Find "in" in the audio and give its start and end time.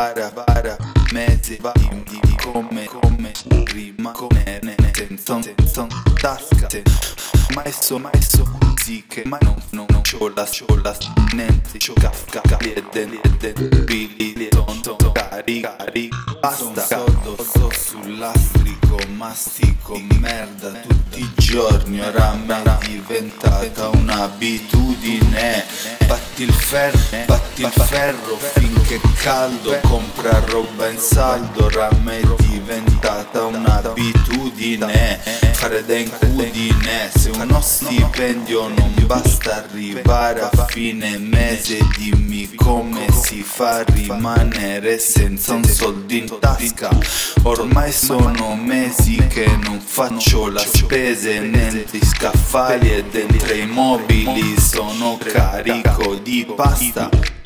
30.88-30.98, 46.14-46.38